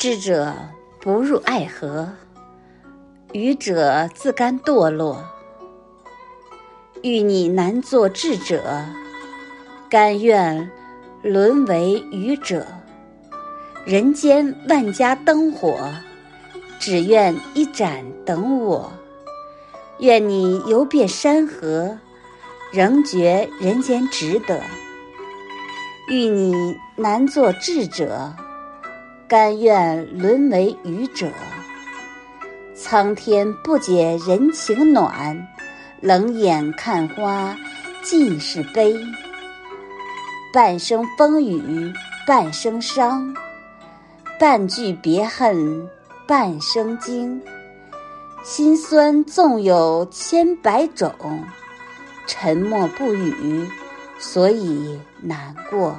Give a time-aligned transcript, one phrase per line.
[0.00, 0.54] 智者
[0.98, 2.08] 不入爱河，
[3.32, 5.22] 愚者自甘堕落。
[7.02, 8.86] 欲你难做智者，
[9.90, 10.70] 甘愿
[11.22, 12.66] 沦为愚者。
[13.84, 15.78] 人间万家灯火，
[16.78, 18.90] 只愿一盏等我。
[19.98, 21.98] 愿你游遍山河，
[22.72, 24.62] 仍觉人间值得。
[26.08, 28.34] 欲你难做智者。
[29.30, 31.30] 甘愿沦为愚者，
[32.74, 35.46] 苍天不解人情暖，
[36.00, 37.56] 冷眼看花
[38.02, 38.92] 尽是悲。
[40.52, 41.92] 半生风雨
[42.26, 43.32] 半生伤，
[44.36, 45.88] 半句别恨
[46.26, 47.40] 半生惊。
[48.42, 51.14] 心酸纵有千百种，
[52.26, 53.64] 沉默不语，
[54.18, 55.96] 所以难过。